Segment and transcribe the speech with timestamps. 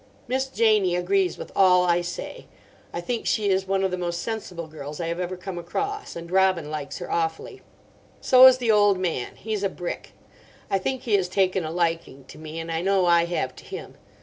[0.27, 2.47] Miss Janie agrees with all I say.
[2.91, 6.15] I think she is one of the most sensible girls I have ever come across,
[6.15, 7.61] and Robin likes her awfully.
[8.19, 10.13] So is the old man: he's a brick.
[10.71, 13.63] I think he has taken a liking to me, and I know I have to
[13.63, 13.93] him.